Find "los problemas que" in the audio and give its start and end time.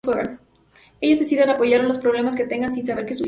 1.89-2.47